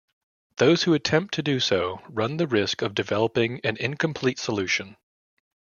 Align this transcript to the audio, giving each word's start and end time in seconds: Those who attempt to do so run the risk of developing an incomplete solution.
Those 0.55 0.81
who 0.81 0.95
attempt 0.95 1.35
to 1.35 1.43
do 1.43 1.59
so 1.59 2.01
run 2.09 2.37
the 2.37 2.47
risk 2.47 2.81
of 2.81 2.95
developing 2.95 3.59
an 3.63 3.77
incomplete 3.77 4.39
solution. 4.39 4.97